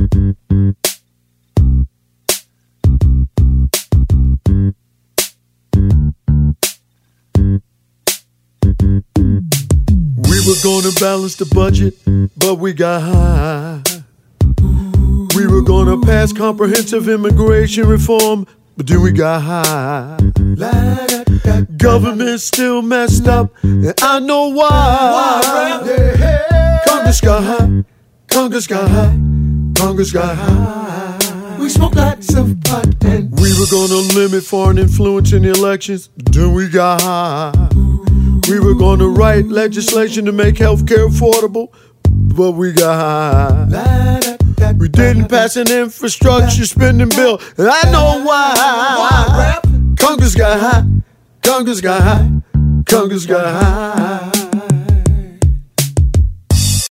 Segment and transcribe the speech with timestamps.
[0.00, 0.06] We
[10.46, 11.96] were gonna balance the budget,
[12.38, 13.82] but we got high.
[15.36, 18.46] We were gonna pass comprehensive immigration reform,
[18.78, 20.16] but then we got high.
[21.76, 25.42] Government's still messed up, and I know why.
[26.86, 27.84] Congress got high,
[28.28, 29.39] Congress got high.
[29.90, 31.56] Congress got high.
[31.58, 36.10] We smoked lots of pot and We were gonna limit foreign influence in the elections,
[36.16, 37.52] then we got high.
[38.48, 41.72] We were gonna write legislation to make healthcare affordable,
[42.08, 44.36] but we got high.
[44.78, 49.58] We didn't pass an infrastructure spending bill, and I know why.
[49.98, 50.84] Congress got high,
[51.42, 52.30] Congress got high,
[52.86, 54.09] Congress got high.